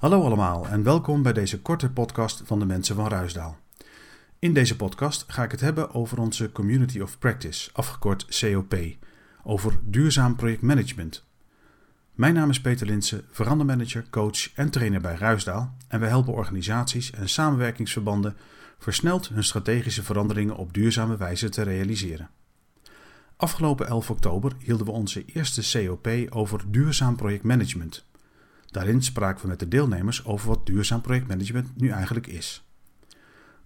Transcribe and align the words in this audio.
Hallo 0.00 0.24
allemaal 0.24 0.66
en 0.66 0.82
welkom 0.82 1.22
bij 1.22 1.32
deze 1.32 1.60
korte 1.60 1.90
podcast 1.90 2.42
van 2.44 2.58
de 2.58 2.64
mensen 2.64 2.94
van 2.94 3.08
Ruisdaal. 3.08 3.58
In 4.38 4.52
deze 4.54 4.76
podcast 4.76 5.24
ga 5.28 5.42
ik 5.42 5.50
het 5.50 5.60
hebben 5.60 5.94
over 5.94 6.18
onze 6.18 6.52
Community 6.52 7.00
of 7.00 7.18
Practice, 7.18 7.70
afgekort 7.72 8.40
COP, 8.40 8.74
over 9.44 9.78
duurzaam 9.82 10.36
projectmanagement. 10.36 11.24
Mijn 12.14 12.34
naam 12.34 12.50
is 12.50 12.60
Peter 12.60 12.86
Linsen, 12.86 13.24
verandermanager, 13.30 14.04
coach 14.10 14.54
en 14.54 14.70
trainer 14.70 15.00
bij 15.00 15.14
Ruisdaal 15.14 15.76
en 15.88 16.00
wij 16.00 16.08
helpen 16.08 16.32
organisaties 16.32 17.10
en 17.10 17.28
samenwerkingsverbanden 17.28 18.36
versneld 18.78 19.28
hun 19.28 19.44
strategische 19.44 20.02
veranderingen 20.02 20.56
op 20.56 20.74
duurzame 20.74 21.16
wijze 21.16 21.48
te 21.48 21.62
realiseren. 21.62 22.30
Afgelopen 23.36 23.86
11 23.86 24.10
oktober 24.10 24.52
hielden 24.58 24.86
we 24.86 24.92
onze 24.92 25.24
eerste 25.24 25.86
COP 25.86 26.08
over 26.30 26.64
duurzaam 26.70 27.16
projectmanagement. 27.16 28.08
Daarin 28.70 29.02
spraken 29.02 29.42
we 29.42 29.48
met 29.48 29.58
de 29.58 29.68
deelnemers 29.68 30.24
over 30.24 30.48
wat 30.48 30.66
duurzaam 30.66 31.00
projectmanagement 31.00 31.76
nu 31.76 31.88
eigenlijk 31.88 32.26
is. 32.26 32.64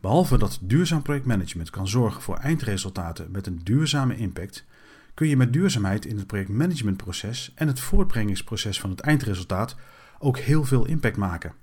Behalve 0.00 0.38
dat 0.38 0.58
duurzaam 0.62 1.02
projectmanagement 1.02 1.70
kan 1.70 1.88
zorgen 1.88 2.22
voor 2.22 2.36
eindresultaten 2.36 3.30
met 3.30 3.46
een 3.46 3.60
duurzame 3.62 4.16
impact, 4.16 4.64
kun 5.14 5.28
je 5.28 5.36
met 5.36 5.52
duurzaamheid 5.52 6.06
in 6.06 6.16
het 6.16 6.26
projectmanagementproces 6.26 7.52
en 7.54 7.66
het 7.66 7.80
voortbrengingsproces 7.80 8.80
van 8.80 8.90
het 8.90 9.00
eindresultaat 9.00 9.76
ook 10.18 10.38
heel 10.38 10.64
veel 10.64 10.84
impact 10.84 11.16
maken. 11.16 11.54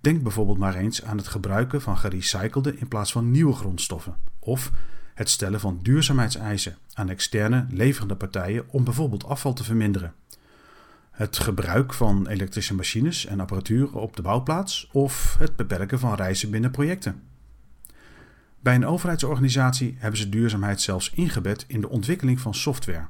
Denk 0.00 0.22
bijvoorbeeld 0.22 0.58
maar 0.58 0.74
eens 0.74 1.02
aan 1.02 1.16
het 1.16 1.28
gebruiken 1.28 1.82
van 1.82 1.98
gerecyclede 1.98 2.78
in 2.78 2.88
plaats 2.88 3.12
van 3.12 3.30
nieuwe 3.30 3.54
grondstoffen, 3.54 4.16
of 4.38 4.70
het 5.14 5.28
stellen 5.28 5.60
van 5.60 5.78
duurzaamheidseisen 5.82 6.76
aan 6.92 7.08
externe 7.08 7.66
leverende 7.70 8.16
partijen 8.16 8.68
om 8.68 8.84
bijvoorbeeld 8.84 9.24
afval 9.24 9.52
te 9.52 9.64
verminderen 9.64 10.14
het 11.22 11.38
gebruik 11.38 11.92
van 11.92 12.26
elektrische 12.26 12.74
machines 12.74 13.26
en 13.26 13.40
apparatuur 13.40 13.92
op 13.94 14.16
de 14.16 14.22
bouwplaats 14.22 14.88
of 14.92 15.36
het 15.38 15.56
beperken 15.56 15.98
van 15.98 16.14
reizen 16.14 16.50
binnen 16.50 16.70
projecten. 16.70 17.22
Bij 18.60 18.74
een 18.74 18.86
overheidsorganisatie 18.86 19.96
hebben 19.98 20.18
ze 20.18 20.28
duurzaamheid 20.28 20.80
zelfs 20.80 21.10
ingebed 21.14 21.64
in 21.68 21.80
de 21.80 21.88
ontwikkeling 21.88 22.40
van 22.40 22.54
software. 22.54 23.06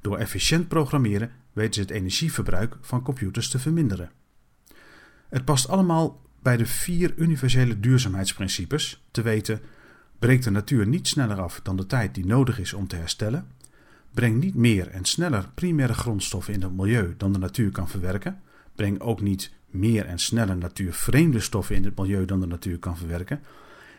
Door 0.00 0.18
efficiënt 0.18 0.68
programmeren 0.68 1.30
weten 1.52 1.74
ze 1.74 1.80
het 1.80 1.90
energieverbruik 1.90 2.76
van 2.80 3.02
computers 3.02 3.48
te 3.48 3.58
verminderen. 3.58 4.10
Het 5.28 5.44
past 5.44 5.68
allemaal 5.68 6.22
bij 6.42 6.56
de 6.56 6.66
vier 6.66 7.12
universele 7.16 7.80
duurzaamheidsprincipes, 7.80 9.04
te 9.10 9.22
weten: 9.22 9.60
breekt 10.18 10.44
de 10.44 10.50
natuur 10.50 10.86
niet 10.86 11.08
sneller 11.08 11.40
af 11.40 11.60
dan 11.62 11.76
de 11.76 11.86
tijd 11.86 12.14
die 12.14 12.26
nodig 12.26 12.58
is 12.58 12.72
om 12.72 12.86
te 12.86 12.96
herstellen 12.96 13.46
Breng 14.14 14.40
niet 14.40 14.54
meer 14.54 14.88
en 14.88 15.04
sneller 15.04 15.48
primaire 15.54 15.94
grondstoffen 15.94 16.54
in 16.54 16.62
het 16.62 16.76
milieu 16.76 17.14
dan 17.16 17.32
de 17.32 17.38
natuur 17.38 17.70
kan 17.70 17.88
verwerken. 17.88 18.40
Breng 18.74 19.00
ook 19.00 19.20
niet 19.20 19.52
meer 19.66 20.06
en 20.06 20.18
sneller 20.18 20.56
natuurvreemde 20.56 21.40
stoffen 21.40 21.76
in 21.76 21.84
het 21.84 21.96
milieu 21.96 22.24
dan 22.24 22.40
de 22.40 22.46
natuur 22.46 22.78
kan 22.78 22.96
verwerken. 22.96 23.40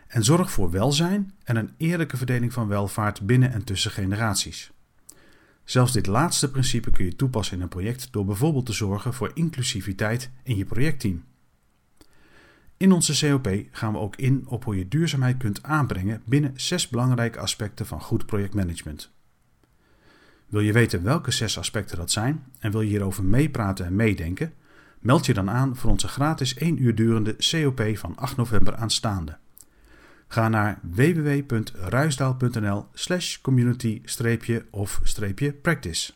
En 0.07 0.23
zorg 0.23 0.51
voor 0.51 0.71
welzijn 0.71 1.33
en 1.43 1.55
een 1.55 1.71
eerlijke 1.77 2.17
verdeling 2.17 2.53
van 2.53 2.67
welvaart 2.67 3.21
binnen 3.21 3.51
en 3.51 3.63
tussen 3.63 3.91
generaties. 3.91 4.71
Zelfs 5.63 5.91
dit 5.91 6.07
laatste 6.07 6.51
principe 6.51 6.91
kun 6.91 7.05
je 7.05 7.15
toepassen 7.15 7.57
in 7.57 7.63
een 7.63 7.69
project 7.69 8.07
door 8.11 8.25
bijvoorbeeld 8.25 8.65
te 8.65 8.73
zorgen 8.73 9.13
voor 9.13 9.31
inclusiviteit 9.33 10.29
in 10.43 10.57
je 10.57 10.65
projectteam. 10.65 11.23
In 12.77 12.91
onze 12.91 13.27
COP 13.27 13.49
gaan 13.71 13.93
we 13.93 13.99
ook 13.99 14.15
in 14.15 14.43
op 14.47 14.63
hoe 14.63 14.77
je 14.77 14.87
duurzaamheid 14.87 15.37
kunt 15.37 15.63
aanbrengen 15.63 16.21
binnen 16.25 16.53
zes 16.55 16.87
belangrijke 16.87 17.39
aspecten 17.39 17.85
van 17.85 18.01
goed 18.01 18.25
projectmanagement. 18.25 19.11
Wil 20.51 20.61
je 20.61 20.73
weten 20.73 21.03
welke 21.03 21.31
zes 21.31 21.57
aspecten 21.57 21.97
dat 21.97 22.11
zijn 22.11 22.43
en 22.59 22.71
wil 22.71 22.81
je 22.81 22.89
hierover 22.89 23.23
meepraten 23.23 23.85
en 23.85 23.95
meedenken? 23.95 24.53
Meld 24.99 25.25
je 25.25 25.33
dan 25.33 25.49
aan 25.49 25.75
voor 25.75 25.91
onze 25.91 26.07
gratis 26.07 26.55
1 26.55 26.83
uur 26.83 26.95
durende 26.95 27.35
COP 27.35 27.81
van 27.93 28.15
8 28.15 28.37
november 28.37 28.75
aanstaande. 28.75 29.37
Ga 30.27 30.49
naar 30.49 30.79
www.ruisdaal.nl 30.81 32.85
slash 32.93 33.37
community-of-practice. 33.37 36.13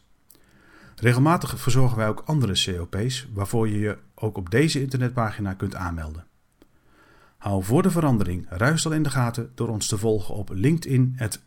Regelmatig 0.95 1.59
verzorgen 1.59 1.97
wij 1.97 2.07
ook 2.07 2.23
andere 2.25 2.63
COP's 2.65 3.27
waarvoor 3.33 3.69
je 3.69 3.79
je 3.79 3.97
ook 4.15 4.37
op 4.37 4.49
deze 4.49 4.81
internetpagina 4.81 5.53
kunt 5.53 5.75
aanmelden. 5.75 6.25
Hou 7.37 7.63
voor 7.63 7.81
de 7.81 7.91
verandering 7.91 8.45
Ruisdaal 8.49 8.93
in 8.93 9.03
de 9.03 9.09
gaten 9.09 9.51
door 9.55 9.67
ons 9.67 9.87
te 9.87 9.97
volgen 9.97 10.35
op 10.35 10.49
LinkedIn 10.53 11.13
het 11.15 11.41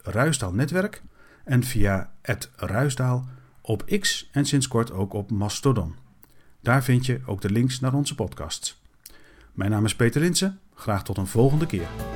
Netwerk 0.52 1.02
en 1.48 1.64
via 1.64 2.10
het 2.22 2.50
Ruisdaal 2.56 3.28
op 3.60 3.84
X 4.00 4.28
en 4.32 4.44
sinds 4.44 4.68
kort 4.68 4.92
ook 4.92 5.12
op 5.12 5.30
Mastodon. 5.30 5.94
Daar 6.60 6.84
vind 6.84 7.06
je 7.06 7.20
ook 7.26 7.40
de 7.40 7.50
links 7.50 7.80
naar 7.80 7.94
onze 7.94 8.14
podcasts. 8.14 8.80
Mijn 9.52 9.70
naam 9.70 9.84
is 9.84 9.96
Peter 9.96 10.20
Linsen. 10.20 10.58
Graag 10.74 11.04
tot 11.04 11.16
een 11.16 11.26
volgende 11.26 11.66
keer. 11.66 12.07